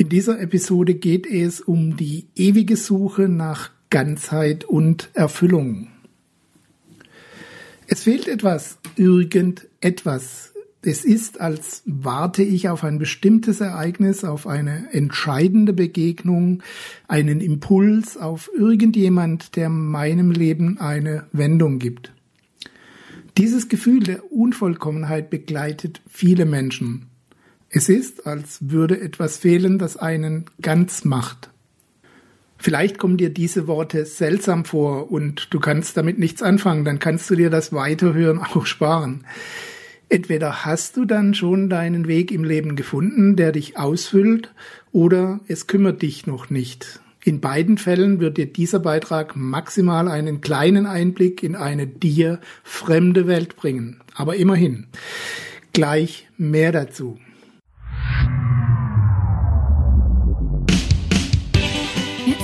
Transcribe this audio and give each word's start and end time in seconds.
In 0.00 0.08
dieser 0.08 0.40
Episode 0.40 0.94
geht 0.94 1.26
es 1.26 1.60
um 1.60 1.94
die 1.94 2.24
ewige 2.34 2.76
Suche 2.76 3.28
nach 3.28 3.70
Ganzheit 3.90 4.64
und 4.64 5.10
Erfüllung. 5.12 5.88
Es 7.86 8.04
fehlt 8.04 8.26
etwas, 8.26 8.78
irgendetwas. 8.96 10.54
Es 10.80 11.04
ist, 11.04 11.42
als 11.42 11.82
warte 11.84 12.42
ich 12.42 12.70
auf 12.70 12.82
ein 12.82 12.98
bestimmtes 12.98 13.60
Ereignis, 13.60 14.24
auf 14.24 14.46
eine 14.46 14.90
entscheidende 14.90 15.74
Begegnung, 15.74 16.62
einen 17.06 17.42
Impuls, 17.42 18.16
auf 18.16 18.50
irgendjemand, 18.56 19.54
der 19.54 19.68
meinem 19.68 20.30
Leben 20.30 20.78
eine 20.78 21.26
Wendung 21.32 21.78
gibt. 21.78 22.10
Dieses 23.36 23.68
Gefühl 23.68 24.02
der 24.04 24.32
Unvollkommenheit 24.32 25.28
begleitet 25.28 26.00
viele 26.08 26.46
Menschen. 26.46 27.09
Es 27.72 27.88
ist, 27.88 28.26
als 28.26 28.58
würde 28.60 29.00
etwas 29.00 29.38
fehlen, 29.38 29.78
das 29.78 29.96
einen 29.96 30.46
ganz 30.60 31.04
macht. 31.04 31.50
Vielleicht 32.58 32.98
kommen 32.98 33.16
dir 33.16 33.30
diese 33.30 33.68
Worte 33.68 34.04
seltsam 34.04 34.64
vor 34.64 35.10
und 35.10 35.54
du 35.54 35.60
kannst 35.60 35.96
damit 35.96 36.18
nichts 36.18 36.42
anfangen, 36.42 36.84
dann 36.84 36.98
kannst 36.98 37.30
du 37.30 37.36
dir 37.36 37.48
das 37.48 37.72
Weiterhören 37.72 38.38
auch 38.54 38.66
sparen. 38.66 39.24
Entweder 40.08 40.64
hast 40.64 40.96
du 40.96 41.04
dann 41.04 41.32
schon 41.34 41.70
deinen 41.70 42.08
Weg 42.08 42.32
im 42.32 42.42
Leben 42.42 42.74
gefunden, 42.74 43.36
der 43.36 43.52
dich 43.52 43.78
ausfüllt, 43.78 44.52
oder 44.90 45.38
es 45.46 45.68
kümmert 45.68 46.02
dich 46.02 46.26
noch 46.26 46.50
nicht. 46.50 47.00
In 47.22 47.40
beiden 47.40 47.78
Fällen 47.78 48.18
wird 48.18 48.36
dir 48.36 48.46
dieser 48.46 48.80
Beitrag 48.80 49.36
maximal 49.36 50.08
einen 50.08 50.40
kleinen 50.40 50.86
Einblick 50.86 51.44
in 51.44 51.54
eine 51.54 51.86
dir 51.86 52.40
fremde 52.64 53.28
Welt 53.28 53.54
bringen. 53.54 54.00
Aber 54.14 54.34
immerhin. 54.34 54.86
Gleich 55.72 56.28
mehr 56.36 56.72
dazu. 56.72 57.18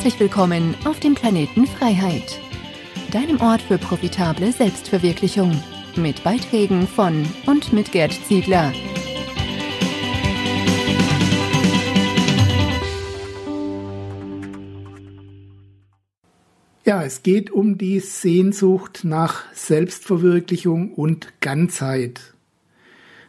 Herzlich 0.06 0.20
willkommen 0.20 0.76
auf 0.84 1.00
dem 1.00 1.16
Planeten 1.16 1.66
Freiheit, 1.66 2.40
deinem 3.10 3.40
Ort 3.40 3.60
für 3.60 3.76
profitable 3.76 4.52
Selbstverwirklichung, 4.52 5.60
mit 5.96 6.22
Beiträgen 6.22 6.86
von 6.86 7.26
und 7.46 7.72
mit 7.72 7.90
Gerd 7.90 8.12
Ziegler. 8.12 8.72
Ja, 16.84 17.02
es 17.02 17.24
geht 17.24 17.50
um 17.50 17.76
die 17.76 17.98
Sehnsucht 17.98 19.00
nach 19.02 19.52
Selbstverwirklichung 19.54 20.94
und 20.94 21.32
Ganzheit. 21.40 22.35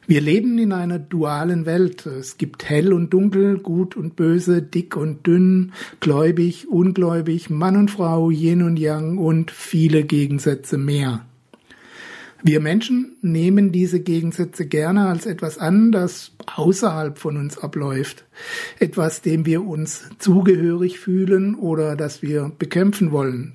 Wir 0.09 0.21
leben 0.21 0.57
in 0.57 0.71
einer 0.71 0.99
dualen 0.99 1.65
Welt. 1.65 2.05
Es 2.05 2.37
gibt 2.37 2.69
hell 2.69 2.93
und 2.93 3.13
dunkel, 3.13 3.59
gut 3.59 3.97
und 3.97 4.15
böse, 4.15 4.61
dick 4.61 4.95
und 4.95 5.27
dünn, 5.27 5.73
gläubig, 5.99 6.69
ungläubig, 6.69 7.49
Mann 7.49 7.75
und 7.75 7.91
Frau, 7.91 8.29
Yin 8.29 8.61
und 8.61 8.79
Yang 8.79 9.17
und 9.17 9.51
viele 9.51 10.05
Gegensätze 10.05 10.77
mehr. 10.77 11.25
Wir 12.41 12.61
Menschen 12.61 13.17
nehmen 13.21 13.73
diese 13.73 13.99
Gegensätze 13.99 14.65
gerne 14.65 15.07
als 15.07 15.25
etwas 15.25 15.57
an, 15.57 15.91
das 15.91 16.31
außerhalb 16.55 17.17
von 17.17 17.35
uns 17.35 17.57
abläuft, 17.57 18.23
etwas, 18.79 19.21
dem 19.21 19.45
wir 19.45 19.65
uns 19.65 20.09
zugehörig 20.19 20.99
fühlen 20.99 21.55
oder 21.55 21.97
das 21.97 22.21
wir 22.21 22.53
bekämpfen 22.57 23.11
wollen. 23.11 23.51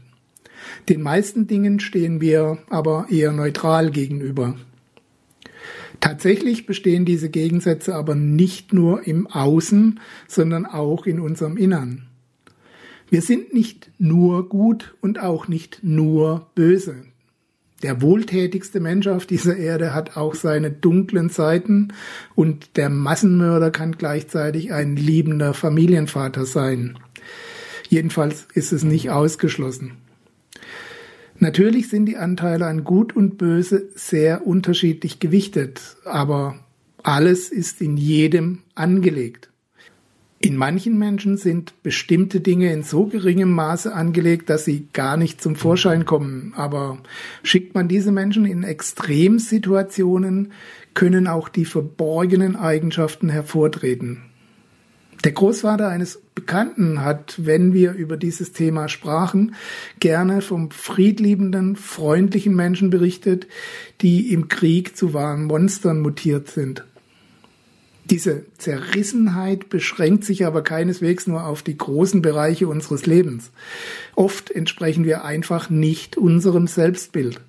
Den 0.90 1.00
meisten 1.00 1.46
Dingen 1.46 1.80
stehen 1.80 2.20
wir 2.20 2.58
aber 2.68 3.06
eher 3.08 3.32
neutral 3.32 3.90
gegenüber. 3.90 4.54
Tatsächlich 6.02 6.66
bestehen 6.66 7.04
diese 7.04 7.30
Gegensätze 7.30 7.94
aber 7.94 8.16
nicht 8.16 8.72
nur 8.72 9.06
im 9.06 9.28
Außen, 9.28 10.00
sondern 10.26 10.66
auch 10.66 11.06
in 11.06 11.20
unserem 11.20 11.56
Innern. 11.56 12.08
Wir 13.08 13.22
sind 13.22 13.54
nicht 13.54 13.92
nur 13.98 14.48
gut 14.48 14.96
und 15.00 15.20
auch 15.20 15.46
nicht 15.46 15.78
nur 15.82 16.48
böse. 16.56 16.96
Der 17.84 18.02
wohltätigste 18.02 18.80
Mensch 18.80 19.06
auf 19.06 19.26
dieser 19.26 19.56
Erde 19.56 19.94
hat 19.94 20.16
auch 20.16 20.34
seine 20.34 20.72
dunklen 20.72 21.28
Seiten 21.28 21.92
und 22.34 22.76
der 22.76 22.88
Massenmörder 22.88 23.70
kann 23.70 23.92
gleichzeitig 23.96 24.72
ein 24.72 24.96
liebender 24.96 25.54
Familienvater 25.54 26.46
sein. 26.46 26.98
Jedenfalls 27.88 28.48
ist 28.54 28.72
es 28.72 28.82
nicht 28.82 29.10
ausgeschlossen. 29.10 29.92
Natürlich 31.42 31.88
sind 31.88 32.06
die 32.06 32.18
Anteile 32.18 32.66
an 32.66 32.84
Gut 32.84 33.16
und 33.16 33.36
Böse 33.36 33.88
sehr 33.96 34.46
unterschiedlich 34.46 35.18
gewichtet, 35.18 35.96
aber 36.04 36.54
alles 37.02 37.48
ist 37.48 37.80
in 37.80 37.96
jedem 37.96 38.60
angelegt. 38.76 39.50
In 40.38 40.56
manchen 40.56 40.96
Menschen 41.00 41.36
sind 41.36 41.74
bestimmte 41.82 42.40
Dinge 42.40 42.72
in 42.72 42.84
so 42.84 43.06
geringem 43.06 43.50
Maße 43.50 43.92
angelegt, 43.92 44.50
dass 44.50 44.64
sie 44.64 44.86
gar 44.92 45.16
nicht 45.16 45.42
zum 45.42 45.56
Vorschein 45.56 46.04
kommen. 46.04 46.52
Aber 46.54 46.98
schickt 47.42 47.74
man 47.74 47.88
diese 47.88 48.12
Menschen 48.12 48.44
in 48.44 48.62
Extremsituationen, 48.62 50.52
können 50.94 51.26
auch 51.26 51.48
die 51.48 51.64
verborgenen 51.64 52.54
Eigenschaften 52.54 53.28
hervortreten. 53.28 54.31
Der 55.24 55.32
Großvater 55.32 55.88
eines 55.88 56.20
Bekannten 56.34 57.04
hat, 57.04 57.34
wenn 57.38 57.72
wir 57.72 57.92
über 57.92 58.16
dieses 58.16 58.52
Thema 58.52 58.88
sprachen, 58.88 59.54
gerne 60.00 60.40
vom 60.40 60.72
friedliebenden, 60.72 61.76
freundlichen 61.76 62.56
Menschen 62.56 62.90
berichtet, 62.90 63.46
die 64.00 64.32
im 64.32 64.48
Krieg 64.48 64.96
zu 64.96 65.14
wahren 65.14 65.44
Monstern 65.44 66.00
mutiert 66.00 66.48
sind. 66.48 66.84
Diese 68.10 68.44
Zerrissenheit 68.58 69.68
beschränkt 69.68 70.24
sich 70.24 70.44
aber 70.44 70.62
keineswegs 70.62 71.28
nur 71.28 71.46
auf 71.46 71.62
die 71.62 71.78
großen 71.78 72.20
Bereiche 72.20 72.66
unseres 72.66 73.06
Lebens. 73.06 73.52
Oft 74.16 74.50
entsprechen 74.50 75.04
wir 75.04 75.24
einfach 75.24 75.70
nicht 75.70 76.16
unserem 76.16 76.66
Selbstbild. 76.66 77.40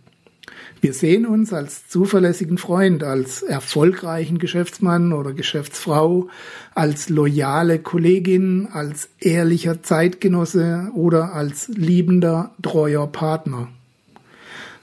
Wir 0.82 0.94
sehen 0.94 1.26
uns 1.26 1.54
als 1.54 1.88
zuverlässigen 1.88 2.58
Freund, 2.58 3.04
als 3.04 3.42
erfolgreichen 3.42 4.38
Geschäftsmann 4.38 5.14
oder 5.14 5.32
Geschäftsfrau, 5.32 6.28
als 6.76 7.08
loyale 7.08 7.80
Kollegin, 7.80 8.68
als 8.72 9.08
ehrlicher 9.20 9.82
Zeitgenosse 9.82 10.92
oder 10.94 11.34
als 11.34 11.70
liebender, 11.70 12.52
treuer 12.62 13.08
Partner. 13.08 13.70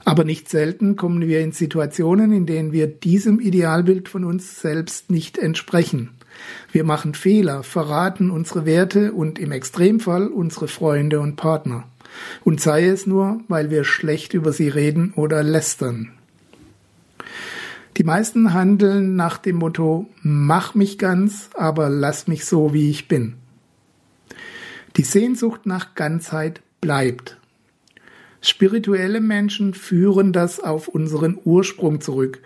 Aber 0.03 0.23
nicht 0.23 0.49
selten 0.49 0.95
kommen 0.95 1.27
wir 1.27 1.41
in 1.41 1.51
Situationen, 1.51 2.31
in 2.31 2.47
denen 2.47 2.71
wir 2.71 2.87
diesem 2.87 3.39
Idealbild 3.39 4.09
von 4.09 4.23
uns 4.23 4.59
selbst 4.59 5.11
nicht 5.11 5.37
entsprechen. 5.37 6.09
Wir 6.71 6.83
machen 6.83 7.13
Fehler, 7.13 7.61
verraten 7.61 8.31
unsere 8.31 8.65
Werte 8.65 9.13
und 9.13 9.37
im 9.37 9.51
Extremfall 9.51 10.27
unsere 10.27 10.67
Freunde 10.67 11.19
und 11.19 11.35
Partner 11.35 11.83
und 12.43 12.61
sei 12.61 12.87
es 12.87 13.07
nur, 13.07 13.41
weil 13.47 13.69
wir 13.69 13.83
schlecht 13.83 14.33
über 14.33 14.53
sie 14.53 14.69
reden 14.69 15.13
oder 15.15 15.43
lästern. 15.43 16.11
Die 17.97 18.03
meisten 18.03 18.53
handeln 18.53 19.15
nach 19.15 19.37
dem 19.37 19.57
Motto 19.57 20.07
Mach 20.21 20.75
mich 20.75 20.97
ganz, 20.97 21.49
aber 21.53 21.89
lass 21.89 22.27
mich 22.27 22.45
so, 22.45 22.73
wie 22.73 22.89
ich 22.89 23.07
bin. 23.07 23.35
Die 24.97 25.03
Sehnsucht 25.03 25.65
nach 25.65 25.95
Ganzheit 25.95 26.61
bleibt. 26.79 27.37
Spirituelle 28.41 29.21
Menschen 29.21 29.73
führen 29.73 30.33
das 30.33 30.59
auf 30.59 30.87
unseren 30.87 31.37
Ursprung 31.43 32.01
zurück. 32.01 32.39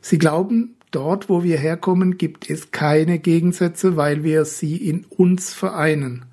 Sie 0.00 0.18
glauben, 0.18 0.76
dort, 0.90 1.28
wo 1.28 1.42
wir 1.42 1.56
herkommen, 1.56 2.18
gibt 2.18 2.50
es 2.50 2.70
keine 2.70 3.18
Gegensätze, 3.18 3.96
weil 3.96 4.24
wir 4.24 4.44
sie 4.44 4.76
in 4.76 5.04
uns 5.08 5.54
vereinen. 5.54 6.24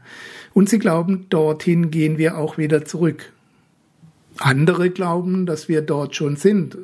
Und 0.55 0.69
sie 0.69 0.79
glauben, 0.79 1.25
dorthin 1.29 1.91
gehen 1.91 2.17
wir 2.17 2.37
auch 2.37 2.57
wieder 2.57 2.85
zurück. 2.85 3.33
Andere 4.37 4.89
glauben, 4.89 5.45
dass 5.45 5.67
wir 5.67 5.81
dort 5.81 6.15
schon 6.15 6.37
sind 6.37 6.77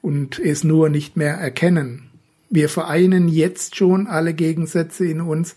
und 0.00 0.38
es 0.38 0.62
nur 0.62 0.88
nicht 0.88 1.16
mehr 1.16 1.34
erkennen. 1.34 2.10
Wir 2.48 2.68
vereinen 2.68 3.26
jetzt 3.26 3.74
schon 3.74 4.06
alle 4.06 4.34
Gegensätze 4.34 5.04
in 5.04 5.20
uns, 5.20 5.56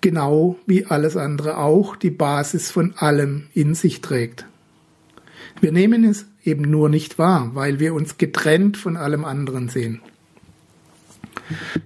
genau 0.00 0.56
wie 0.66 0.86
alles 0.86 1.18
andere 1.18 1.58
auch 1.58 1.96
die 1.96 2.10
Basis 2.10 2.70
von 2.70 2.94
allem 2.96 3.48
in 3.52 3.74
sich 3.74 4.00
trägt. 4.00 4.46
Wir 5.60 5.72
nehmen 5.72 6.02
es 6.02 6.24
eben 6.44 6.62
nur 6.62 6.88
nicht 6.88 7.18
wahr, 7.18 7.50
weil 7.52 7.78
wir 7.78 7.92
uns 7.92 8.16
getrennt 8.16 8.78
von 8.78 8.96
allem 8.96 9.26
anderen 9.26 9.68
sehen. 9.68 10.00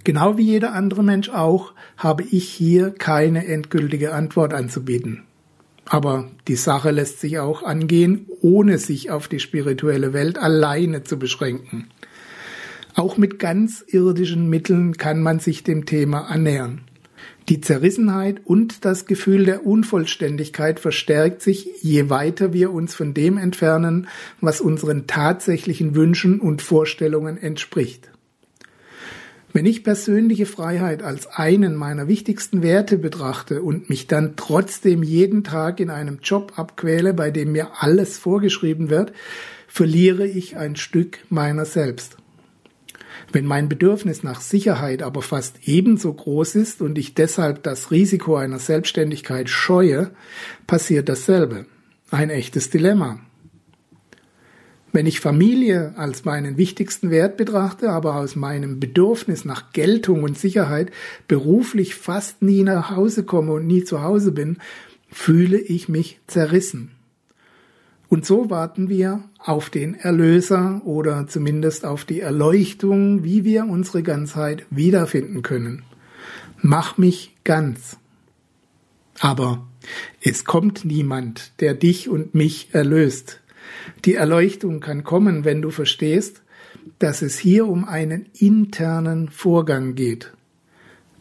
Genau 0.04 0.36
wie 0.36 0.44
jeder 0.44 0.72
andere 0.72 1.02
Mensch 1.02 1.28
auch, 1.28 1.72
habe 1.96 2.22
ich 2.22 2.48
hier 2.48 2.90
keine 2.90 3.46
endgültige 3.46 4.12
Antwort 4.12 4.54
anzubieten. 4.54 5.24
Aber 5.84 6.30
die 6.46 6.56
Sache 6.56 6.92
lässt 6.92 7.20
sich 7.20 7.38
auch 7.40 7.62
angehen, 7.62 8.26
ohne 8.40 8.78
sich 8.78 9.10
auf 9.10 9.26
die 9.26 9.40
spirituelle 9.40 10.12
Welt 10.12 10.38
alleine 10.38 11.02
zu 11.02 11.18
beschränken. 11.18 11.88
Auch 12.94 13.16
mit 13.16 13.38
ganz 13.38 13.84
irdischen 13.86 14.48
Mitteln 14.48 14.96
kann 14.96 15.22
man 15.22 15.40
sich 15.40 15.64
dem 15.64 15.86
Thema 15.86 16.30
annähern. 16.30 16.82
Die 17.48 17.60
Zerrissenheit 17.60 18.40
und 18.44 18.84
das 18.84 19.06
Gefühl 19.06 19.44
der 19.44 19.66
Unvollständigkeit 19.66 20.78
verstärkt 20.78 21.42
sich, 21.42 21.68
je 21.82 22.08
weiter 22.08 22.52
wir 22.52 22.72
uns 22.72 22.94
von 22.94 23.12
dem 23.12 23.38
entfernen, 23.38 24.06
was 24.40 24.60
unseren 24.60 25.08
tatsächlichen 25.08 25.96
Wünschen 25.96 26.40
und 26.40 26.62
Vorstellungen 26.62 27.36
entspricht. 27.36 28.10
Wenn 29.52 29.67
ich 29.67 29.82
persönliche 29.82 30.47
Freiheit 30.47 31.02
als 31.02 31.26
einen 31.26 31.75
meiner 31.75 32.06
wichtigsten 32.06 32.62
Werte 32.62 32.99
betrachte 32.99 33.62
und 33.62 33.88
mich 33.88 34.06
dann 34.06 34.35
trotzdem 34.37 35.02
jeden 35.02 35.43
Tag 35.43 35.81
in 35.81 35.91
einem 35.91 36.20
Job 36.23 36.52
abquäle, 36.56 37.14
bei 37.14 37.32
dem 37.32 37.52
mir 37.52 37.82
alles 37.82 38.17
vorgeschrieben 38.17 38.91
wird, 38.91 39.12
verliere 39.67 40.26
ich 40.26 40.56
ein 40.56 40.76
Stück 40.76 41.19
meiner 41.31 41.64
selbst. 41.64 42.17
Wenn 43.32 43.44
mein 43.44 43.69
Bedürfnis 43.69 44.23
nach 44.23 44.41
Sicherheit 44.41 45.02
aber 45.02 45.23
fast 45.23 45.56
ebenso 45.64 46.12
groß 46.12 46.55
ist 46.55 46.81
und 46.81 46.96
ich 46.96 47.14
deshalb 47.14 47.62
das 47.64 47.91
Risiko 47.91 48.37
einer 48.37 48.58
Selbstständigkeit 48.58 49.49
scheue, 49.49 50.11
passiert 50.67 51.08
dasselbe. 51.08 51.67
Ein 52.11 52.31
echtes 52.31 52.70
Dilemma. 52.70 53.20
Wenn 54.92 55.06
ich 55.06 55.20
Familie 55.20 55.94
als 55.96 56.25
meinen 56.25 56.56
wichtigsten 56.56 57.10
Wert 57.10 57.37
betrachte, 57.37 57.90
aber 57.90 58.16
aus 58.16 58.34
meinem 58.34 58.81
Bedürfnis 58.81 59.44
nach 59.44 59.72
Geltung 59.72 60.25
und 60.25 60.37
Sicherheit 60.37 60.90
beruflich 61.28 61.94
fast 61.94 62.42
nie 62.42 62.62
nach 62.64 62.90
Hause 62.90 63.25
komme 63.25 63.52
und 63.52 63.66
nie 63.66 63.84
zu 63.84 64.02
Hause 64.02 64.32
bin, 64.32 64.58
fühle 65.08 65.58
ich 65.58 65.88
mich 65.88 66.20
zerrissen. 66.26 66.90
Und 68.08 68.26
so 68.26 68.50
warten 68.50 68.88
wir 68.88 69.22
auf 69.38 69.70
den 69.70 69.94
Erlöser 69.94 70.82
oder 70.84 71.28
zumindest 71.28 71.84
auf 71.84 72.04
die 72.04 72.20
Erleuchtung, 72.20 73.22
wie 73.22 73.44
wir 73.44 73.66
unsere 73.66 74.02
Ganzheit 74.02 74.66
wiederfinden 74.70 75.43
können. 75.43 75.84
Mach 76.60 76.98
mich 76.98 77.36
ganz. 77.44 77.96
Aber 79.20 79.66
es 80.20 80.44
kommt 80.44 80.84
niemand, 80.84 81.52
der 81.60 81.75
dich 81.75 82.08
und 82.08 82.34
mich 82.34 82.70
erlöst. 82.72 83.39
Die 84.04 84.14
Erleuchtung 84.14 84.80
kann 84.80 85.04
kommen, 85.04 85.44
wenn 85.44 85.62
du 85.62 85.70
verstehst, 85.70 86.42
dass 86.98 87.22
es 87.22 87.38
hier 87.38 87.66
um 87.66 87.84
einen 87.84 88.26
internen 88.38 89.28
Vorgang 89.28 89.94
geht, 89.94 90.32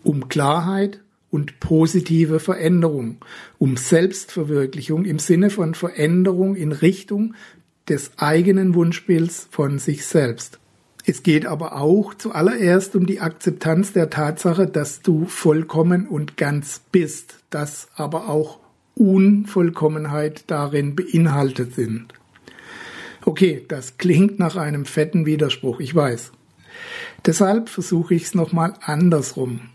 um 0.03 0.29
Klarheit 0.29 1.01
und 1.31 1.59
positive 1.59 2.39
Veränderung, 2.39 3.17
um 3.57 3.77
Selbstverwirklichung 3.77 5.05
im 5.05 5.19
Sinne 5.19 5.49
von 5.49 5.75
Veränderung 5.75 6.55
in 6.55 6.71
Richtung 6.71 7.35
des 7.87 8.11
eigenen 8.17 8.75
Wunschbilds 8.75 9.47
von 9.51 9.79
sich 9.79 10.05
selbst. 10.05 10.59
Es 11.05 11.23
geht 11.23 11.45
aber 11.45 11.75
auch 11.75 12.13
zuallererst 12.13 12.95
um 12.95 13.05
die 13.05 13.19
Akzeptanz 13.19 13.93
der 13.93 14.09
Tatsache, 14.09 14.67
dass 14.67 15.01
du 15.01 15.25
vollkommen 15.25 16.07
und 16.07 16.37
ganz 16.37 16.81
bist, 16.91 17.39
dass 17.49 17.87
aber 17.95 18.29
auch 18.29 18.59
Unvollkommenheit 18.95 20.43
darin 20.47 20.95
beinhaltet 20.95 21.73
sind. 21.73 22.13
Okay, 23.29 23.63
das 23.67 23.99
klingt 23.99 24.39
nach 24.39 24.55
einem 24.55 24.85
fetten 24.85 25.27
Widerspruch, 25.27 25.79
ich 25.79 25.93
weiß. 25.93 26.31
Deshalb 27.27 27.69
versuche 27.69 28.15
ich 28.15 28.23
es 28.23 28.33
nochmal 28.33 28.73
andersrum. 28.81 29.69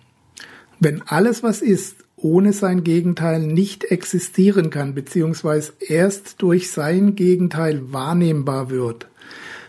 Wenn 0.81 1.03
alles, 1.03 1.45
was 1.45 1.63
ist, 1.63 1.99
ohne 2.17 2.53
sein 2.53 2.83
Gegenteil 2.83 3.39
nicht 3.39 3.85
existieren 3.85 4.71
kann, 4.71 4.97
beziehungsweise 4.97 5.73
erst 5.79 6.43
durch 6.43 6.73
sein 6.73 7.15
Gegenteil 7.15 7.93
wahrnehmbar 7.93 8.71
wird, 8.71 9.07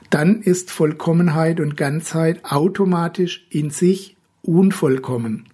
dann 0.09 0.41
ist 0.41 0.71
Vollkommenheit 0.71 1.59
und 1.59 1.77
Ganzheit 1.77 2.43
automatisch 2.43 3.45
in 3.51 3.69
sich 3.69 4.17
unvollkommen. 4.41 5.45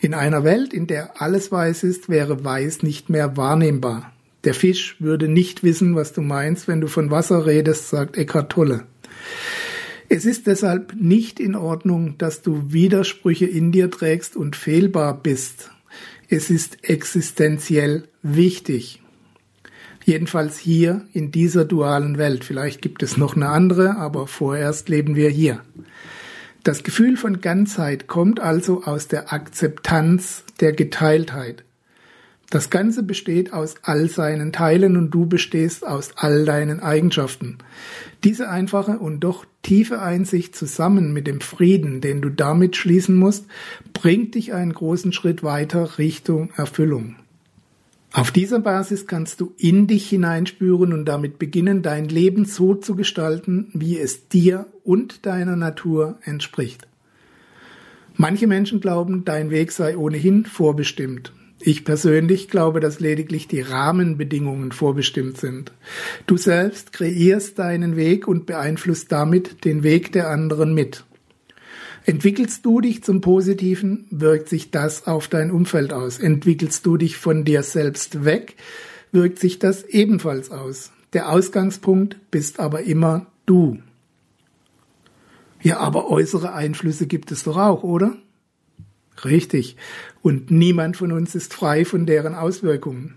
In 0.00 0.14
einer 0.14 0.42
Welt, 0.42 0.72
in 0.72 0.86
der 0.86 1.20
alles 1.20 1.52
weiß 1.52 1.82
ist, 1.82 2.08
wäre 2.08 2.42
weiß 2.42 2.82
nicht 2.82 3.10
mehr 3.10 3.36
wahrnehmbar. 3.36 4.15
Der 4.46 4.54
Fisch 4.54 4.94
würde 5.00 5.26
nicht 5.28 5.64
wissen, 5.64 5.96
was 5.96 6.12
du 6.12 6.22
meinst, 6.22 6.68
wenn 6.68 6.80
du 6.80 6.86
von 6.86 7.10
Wasser 7.10 7.46
redest, 7.46 7.90
sagt 7.90 8.16
Eckhart 8.16 8.52
Tolle. 8.52 8.84
Es 10.08 10.24
ist 10.24 10.46
deshalb 10.46 10.94
nicht 10.94 11.40
in 11.40 11.56
Ordnung, 11.56 12.16
dass 12.16 12.42
du 12.42 12.72
Widersprüche 12.72 13.46
in 13.46 13.72
dir 13.72 13.90
trägst 13.90 14.36
und 14.36 14.54
fehlbar 14.54 15.20
bist. 15.20 15.72
Es 16.28 16.48
ist 16.48 16.88
existenziell 16.88 18.04
wichtig. 18.22 19.02
Jedenfalls 20.04 20.58
hier 20.58 21.04
in 21.12 21.32
dieser 21.32 21.64
dualen 21.64 22.16
Welt. 22.16 22.44
Vielleicht 22.44 22.82
gibt 22.82 23.02
es 23.02 23.16
noch 23.16 23.34
eine 23.34 23.48
andere, 23.48 23.96
aber 23.96 24.28
vorerst 24.28 24.88
leben 24.88 25.16
wir 25.16 25.28
hier. 25.28 25.62
Das 26.62 26.84
Gefühl 26.84 27.16
von 27.16 27.40
Ganzheit 27.40 28.06
kommt 28.06 28.38
also 28.38 28.84
aus 28.84 29.08
der 29.08 29.32
Akzeptanz 29.32 30.44
der 30.60 30.72
Geteiltheit. 30.72 31.65
Das 32.50 32.70
Ganze 32.70 33.02
besteht 33.02 33.52
aus 33.52 33.74
all 33.82 34.08
seinen 34.08 34.52
Teilen 34.52 34.96
und 34.96 35.10
du 35.10 35.26
bestehst 35.26 35.84
aus 35.84 36.12
all 36.16 36.44
deinen 36.44 36.78
Eigenschaften. 36.78 37.58
Diese 38.22 38.48
einfache 38.48 38.98
und 38.98 39.20
doch 39.20 39.44
tiefe 39.62 40.00
Einsicht 40.00 40.54
zusammen 40.54 41.12
mit 41.12 41.26
dem 41.26 41.40
Frieden, 41.40 42.00
den 42.00 42.22
du 42.22 42.30
damit 42.30 42.76
schließen 42.76 43.16
musst, 43.16 43.46
bringt 43.92 44.36
dich 44.36 44.54
einen 44.54 44.72
großen 44.72 45.12
Schritt 45.12 45.42
weiter 45.42 45.98
Richtung 45.98 46.50
Erfüllung. 46.56 47.16
Auf 48.12 48.30
dieser 48.30 48.60
Basis 48.60 49.08
kannst 49.08 49.40
du 49.40 49.52
in 49.58 49.88
dich 49.88 50.08
hineinspüren 50.08 50.92
und 50.92 51.04
damit 51.04 51.38
beginnen, 51.38 51.82
dein 51.82 52.08
Leben 52.08 52.44
so 52.44 52.74
zu 52.74 52.94
gestalten, 52.94 53.68
wie 53.74 53.98
es 53.98 54.28
dir 54.28 54.66
und 54.84 55.26
deiner 55.26 55.56
Natur 55.56 56.18
entspricht. 56.22 56.86
Manche 58.14 58.46
Menschen 58.46 58.80
glauben, 58.80 59.24
dein 59.24 59.50
Weg 59.50 59.72
sei 59.72 59.98
ohnehin 59.98 60.46
vorbestimmt. 60.46 61.32
Ich 61.58 61.84
persönlich 61.84 62.48
glaube, 62.48 62.80
dass 62.80 63.00
lediglich 63.00 63.48
die 63.48 63.62
Rahmenbedingungen 63.62 64.72
vorbestimmt 64.72 65.38
sind. 65.38 65.72
Du 66.26 66.36
selbst 66.36 66.92
kreierst 66.92 67.58
deinen 67.58 67.96
Weg 67.96 68.28
und 68.28 68.46
beeinflusst 68.46 69.10
damit 69.10 69.64
den 69.64 69.82
Weg 69.82 70.12
der 70.12 70.28
anderen 70.28 70.74
mit. 70.74 71.04
Entwickelst 72.04 72.64
du 72.64 72.80
dich 72.80 73.02
zum 73.02 73.20
Positiven, 73.20 74.06
wirkt 74.10 74.48
sich 74.48 74.70
das 74.70 75.06
auf 75.06 75.28
dein 75.28 75.50
Umfeld 75.50 75.92
aus. 75.92 76.18
Entwickelst 76.18 76.86
du 76.86 76.96
dich 76.96 77.16
von 77.16 77.44
dir 77.44 77.62
selbst 77.62 78.24
weg, 78.24 78.56
wirkt 79.10 79.40
sich 79.40 79.58
das 79.58 79.82
ebenfalls 79.82 80.50
aus. 80.50 80.92
Der 81.14 81.30
Ausgangspunkt 81.30 82.16
bist 82.30 82.60
aber 82.60 82.82
immer 82.82 83.26
du. 83.46 83.78
Ja, 85.62 85.78
aber 85.78 86.08
äußere 86.10 86.52
Einflüsse 86.52 87.06
gibt 87.06 87.32
es 87.32 87.42
doch 87.42 87.56
auch, 87.56 87.82
oder? 87.82 88.16
Richtig. 89.24 89.76
Und 90.22 90.50
niemand 90.50 90.96
von 90.96 91.12
uns 91.12 91.34
ist 91.34 91.54
frei 91.54 91.84
von 91.84 92.06
deren 92.06 92.34
Auswirkungen. 92.34 93.16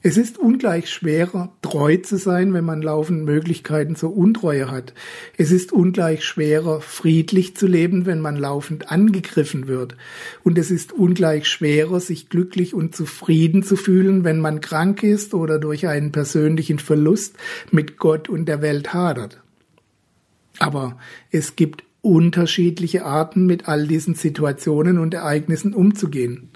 Es 0.00 0.16
ist 0.16 0.38
ungleich 0.38 0.90
schwerer, 0.90 1.52
treu 1.60 1.96
zu 1.96 2.18
sein, 2.18 2.54
wenn 2.54 2.64
man 2.64 2.82
laufend 2.82 3.24
Möglichkeiten 3.24 3.96
zur 3.96 4.16
Untreue 4.16 4.70
hat. 4.70 4.94
Es 5.36 5.50
ist 5.50 5.72
ungleich 5.72 6.24
schwerer, 6.24 6.80
friedlich 6.80 7.56
zu 7.56 7.66
leben, 7.66 8.06
wenn 8.06 8.20
man 8.20 8.36
laufend 8.36 8.92
angegriffen 8.92 9.66
wird. 9.66 9.96
Und 10.44 10.56
es 10.56 10.70
ist 10.70 10.92
ungleich 10.92 11.48
schwerer, 11.48 11.98
sich 11.98 12.28
glücklich 12.28 12.74
und 12.74 12.94
zufrieden 12.94 13.64
zu 13.64 13.74
fühlen, 13.74 14.22
wenn 14.22 14.40
man 14.40 14.60
krank 14.60 15.02
ist 15.02 15.34
oder 15.34 15.58
durch 15.58 15.88
einen 15.88 16.12
persönlichen 16.12 16.78
Verlust 16.78 17.36
mit 17.72 17.98
Gott 17.98 18.28
und 18.28 18.46
der 18.46 18.62
Welt 18.62 18.94
hadert. 18.94 19.40
Aber 20.60 20.96
es 21.32 21.56
gibt 21.56 21.82
unterschiedliche 22.02 23.04
Arten, 23.04 23.46
mit 23.46 23.68
all 23.68 23.86
diesen 23.86 24.14
Situationen 24.14 24.98
und 24.98 25.14
Ereignissen 25.14 25.74
umzugehen. 25.74 26.50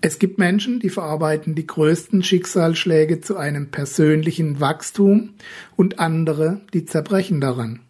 Es 0.00 0.18
gibt 0.18 0.38
Menschen, 0.38 0.80
die 0.80 0.88
verarbeiten 0.88 1.54
die 1.54 1.66
größten 1.66 2.22
Schicksalsschläge 2.22 3.20
zu 3.20 3.36
einem 3.36 3.70
persönlichen 3.70 4.60
Wachstum 4.60 5.34
und 5.74 5.98
andere, 5.98 6.60
die 6.72 6.86
zerbrechen 6.86 7.40
daran. 7.40 7.80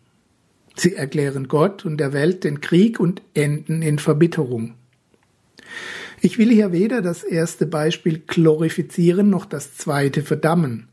Sie 0.75 0.95
erklären 0.95 1.49
Gott 1.49 1.85
und 1.85 1.99
der 1.99 2.13
Welt 2.13 2.45
den 2.45 2.61
Krieg 2.61 3.01
und 3.01 3.23
enden 3.35 3.83
in 3.83 3.99
Verbitterung. 3.99 4.75
Ich 6.21 6.39
will 6.39 6.51
hier 6.51 6.73
weder 6.73 7.03
das 7.03 7.23
erste 7.23 7.67
Beispiel 7.67 8.23
glorifizieren 8.27 9.31
noch 9.31 9.47
das 9.47 9.77
zweite 9.77 10.23
verdammen. 10.23 10.89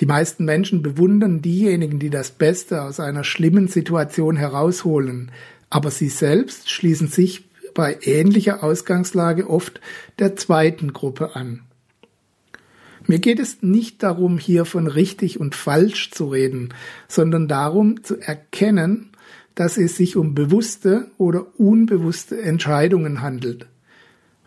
Die 0.00 0.06
meisten 0.06 0.44
Menschen 0.44 0.82
bewundern 0.82 1.40
diejenigen, 1.40 1.98
die 1.98 2.10
das 2.10 2.30
Beste 2.30 2.82
aus 2.82 3.00
einer 3.00 3.24
schlimmen 3.24 3.68
Situation 3.68 4.36
herausholen, 4.36 5.30
aber 5.70 5.90
sie 5.90 6.08
selbst 6.08 6.70
schließen 6.70 7.08
sich 7.08 7.44
bei 7.74 7.98
ähnlicher 8.02 8.62
Ausgangslage 8.62 9.48
oft 9.48 9.80
der 10.18 10.36
zweiten 10.36 10.92
Gruppe 10.92 11.36
an. 11.36 11.62
Mir 13.06 13.20
geht 13.20 13.38
es 13.38 13.62
nicht 13.62 14.02
darum, 14.02 14.38
hier 14.38 14.64
von 14.64 14.86
richtig 14.88 15.38
und 15.38 15.54
falsch 15.54 16.10
zu 16.10 16.28
reden, 16.28 16.74
sondern 17.08 17.46
darum 17.46 18.02
zu 18.02 18.16
erkennen, 18.18 19.10
dass 19.54 19.78
es 19.78 19.96
sich 19.96 20.16
um 20.16 20.34
bewusste 20.34 21.10
oder 21.16 21.46
unbewusste 21.58 22.40
Entscheidungen 22.40 23.22
handelt. 23.22 23.66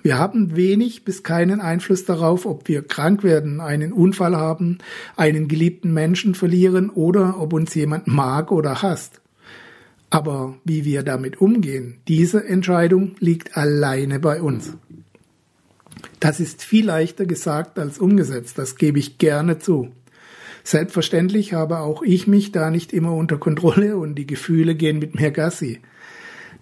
Wir 0.01 0.17
haben 0.17 0.55
wenig 0.55 1.03
bis 1.03 1.23
keinen 1.23 1.59
Einfluss 1.59 2.05
darauf, 2.05 2.45
ob 2.45 2.67
wir 2.67 2.81
krank 2.83 3.23
werden, 3.23 3.59
einen 3.59 3.91
Unfall 3.91 4.35
haben, 4.35 4.77
einen 5.17 5.47
geliebten 5.47 5.93
Menschen 5.93 6.35
verlieren 6.35 6.89
oder 6.89 7.39
ob 7.39 7.53
uns 7.53 7.75
jemand 7.75 8.07
mag 8.07 8.51
oder 8.51 8.81
hasst. 8.81 9.21
Aber 10.09 10.55
wie 10.63 10.85
wir 10.85 11.03
damit 11.03 11.39
umgehen, 11.41 11.97
diese 12.07 12.43
Entscheidung 12.45 13.15
liegt 13.19 13.57
alleine 13.57 14.19
bei 14.19 14.41
uns. 14.41 14.73
Das 16.19 16.39
ist 16.39 16.63
viel 16.63 16.85
leichter 16.85 17.25
gesagt 17.25 17.77
als 17.77 17.99
umgesetzt, 17.99 18.57
das 18.57 18.75
gebe 18.75 18.99
ich 18.99 19.17
gerne 19.17 19.59
zu. 19.59 19.91
Selbstverständlich 20.63 21.53
habe 21.53 21.79
auch 21.79 22.03
ich 22.03 22.27
mich 22.27 22.51
da 22.51 22.69
nicht 22.69 22.93
immer 22.93 23.13
unter 23.13 23.37
Kontrolle 23.37 23.97
und 23.97 24.15
die 24.15 24.27
Gefühle 24.27 24.75
gehen 24.75 24.99
mit 24.99 25.15
mir 25.15 25.31
Gassi. 25.31 25.79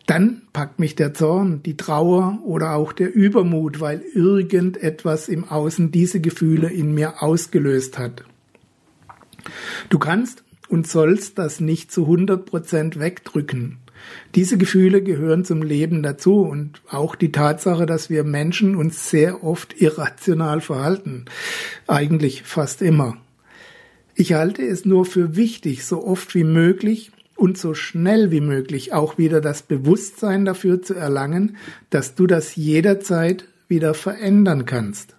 Dann 0.07 0.43
packt 0.53 0.79
mich 0.79 0.95
der 0.95 1.13
Zorn, 1.13 1.61
die 1.63 1.75
Trauer 1.75 2.39
oder 2.45 2.75
auch 2.75 2.93
der 2.93 3.13
Übermut, 3.13 3.81
weil 3.81 4.01
irgendetwas 4.13 5.27
im 5.27 5.43
Außen 5.43 5.91
diese 5.91 6.21
Gefühle 6.21 6.69
in 6.69 6.93
mir 6.93 7.21
ausgelöst 7.21 7.99
hat. 7.99 8.23
Du 9.89 9.99
kannst 9.99 10.43
und 10.69 10.87
sollst 10.87 11.37
das 11.37 11.59
nicht 11.59 11.91
zu 11.91 12.03
100 12.03 12.45
Prozent 12.45 12.99
wegdrücken. 12.99 13.79
Diese 14.33 14.57
Gefühle 14.57 15.01
gehören 15.01 15.43
zum 15.43 15.61
Leben 15.61 16.03
dazu 16.03 16.41
und 16.41 16.81
auch 16.89 17.15
die 17.15 17.33
Tatsache, 17.33 17.85
dass 17.85 18.09
wir 18.09 18.23
Menschen 18.23 18.77
uns 18.77 19.09
sehr 19.09 19.43
oft 19.43 19.81
irrational 19.81 20.61
verhalten. 20.61 21.25
Eigentlich 21.85 22.43
fast 22.43 22.81
immer. 22.81 23.17
Ich 24.15 24.33
halte 24.33 24.65
es 24.65 24.85
nur 24.85 25.05
für 25.05 25.35
wichtig, 25.35 25.85
so 25.85 26.05
oft 26.05 26.33
wie 26.33 26.45
möglich 26.45 27.11
und 27.37 27.57
so 27.57 27.73
schnell 27.73 28.31
wie 28.31 28.41
möglich 28.41 28.93
auch 28.93 29.17
wieder 29.17 29.41
das 29.41 29.61
Bewusstsein 29.61 30.43
dafür 30.43 30.81
zu 30.81 30.93
erlangen, 30.93 31.57
dass 31.89 32.15
du 32.15 32.27
das 32.27 32.55
jederzeit 32.55 33.45
wieder 33.67 33.93
verändern 33.93 34.65
kannst. 34.65 35.15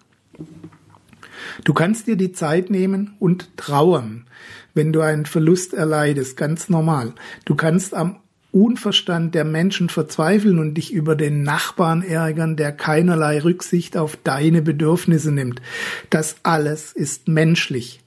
Du 1.63 1.73
kannst 1.73 2.07
dir 2.07 2.15
die 2.15 2.31
Zeit 2.31 2.69
nehmen 2.69 3.15
und 3.19 3.57
trauern, 3.57 4.25
wenn 4.73 4.93
du 4.93 5.01
einen 5.01 5.25
Verlust 5.25 5.73
erleidest, 5.73 6.37
ganz 6.37 6.69
normal. 6.69 7.13
Du 7.45 7.55
kannst 7.55 7.93
am 7.93 8.17
Unverstand 8.51 9.35
der 9.35 9.45
Menschen 9.45 9.89
verzweifeln 9.89 10.57
und 10.57 10.73
dich 10.73 10.91
über 10.91 11.15
den 11.15 11.43
Nachbarn 11.43 12.01
ärgern, 12.01 12.55
der 12.55 12.71
keinerlei 12.71 13.39
Rücksicht 13.43 13.95
auf 13.95 14.17
deine 14.23 14.61
Bedürfnisse 14.63 15.31
nimmt. 15.31 15.61
Das 16.09 16.37
alles 16.43 16.91
ist 16.91 17.27
menschlich. 17.27 18.01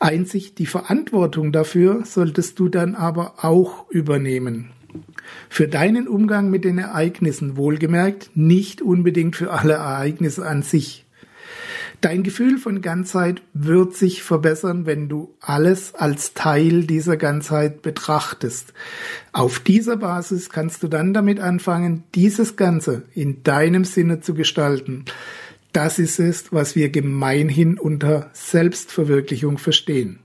Einzig 0.00 0.54
die 0.54 0.66
Verantwortung 0.66 1.52
dafür 1.52 2.04
solltest 2.04 2.58
du 2.58 2.68
dann 2.68 2.94
aber 2.94 3.44
auch 3.44 3.88
übernehmen. 3.90 4.70
Für 5.48 5.68
deinen 5.68 6.08
Umgang 6.08 6.50
mit 6.50 6.64
den 6.64 6.78
Ereignissen 6.78 7.56
wohlgemerkt, 7.56 8.30
nicht 8.34 8.82
unbedingt 8.82 9.36
für 9.36 9.52
alle 9.52 9.74
Ereignisse 9.74 10.46
an 10.46 10.62
sich. 10.62 11.04
Dein 12.00 12.22
Gefühl 12.22 12.58
von 12.58 12.80
Ganzheit 12.80 13.42
wird 13.54 13.96
sich 13.96 14.22
verbessern, 14.22 14.86
wenn 14.86 15.08
du 15.08 15.34
alles 15.40 15.96
als 15.96 16.32
Teil 16.32 16.84
dieser 16.84 17.16
Ganzheit 17.16 17.82
betrachtest. 17.82 18.72
Auf 19.32 19.58
dieser 19.58 19.96
Basis 19.96 20.48
kannst 20.48 20.84
du 20.84 20.88
dann 20.88 21.12
damit 21.12 21.40
anfangen, 21.40 22.04
dieses 22.14 22.54
Ganze 22.54 23.02
in 23.14 23.42
deinem 23.42 23.84
Sinne 23.84 24.20
zu 24.20 24.34
gestalten. 24.34 25.06
Das 25.78 26.00
ist 26.00 26.18
es, 26.18 26.52
was 26.52 26.74
wir 26.74 26.88
gemeinhin 26.88 27.78
unter 27.78 28.30
Selbstverwirklichung 28.32 29.58
verstehen. 29.58 30.18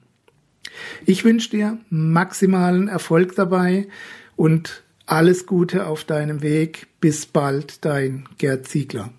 Ich 1.06 1.26
wünsche 1.26 1.52
dir 1.52 1.78
maximalen 1.92 2.88
Erfolg 2.88 3.36
dabei 3.36 3.88
und 4.36 4.82
alles 5.06 5.46
Gute 5.46 5.86
auf 5.86 6.06
deinem 6.06 6.42
Weg. 6.42 6.88
Bis 7.02 7.28
bald, 7.28 7.86
dein 7.86 8.28
Gerd 8.40 8.68
Ziegler. 8.68 9.12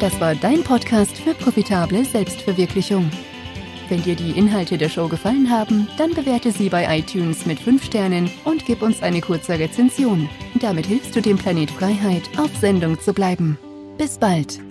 Das 0.00 0.18
war 0.18 0.34
dein 0.34 0.64
Podcast 0.64 1.16
für 1.16 1.34
profitable 1.34 2.04
Selbstverwirklichung. 2.04 3.08
Wenn 3.88 4.02
dir 4.02 4.16
die 4.16 4.36
Inhalte 4.36 4.78
der 4.78 4.88
Show 4.88 5.06
gefallen 5.06 5.48
haben, 5.48 5.86
dann 5.96 6.12
bewerte 6.12 6.50
sie 6.50 6.68
bei 6.68 6.98
iTunes 6.98 7.46
mit 7.46 7.60
5 7.60 7.84
Sternen 7.84 8.28
und 8.44 8.66
gib 8.66 8.82
uns 8.82 9.00
eine 9.00 9.20
kurze 9.20 9.60
Rezension. 9.60 10.28
Damit 10.60 10.86
hilfst 10.86 11.14
du 11.14 11.22
dem 11.22 11.38
Planet 11.38 11.70
Freiheit, 11.70 12.28
auf 12.36 12.50
Sendung 12.56 12.98
zu 12.98 13.12
bleiben. 13.12 13.56
Bis 14.00 14.16
bald. 14.16 14.69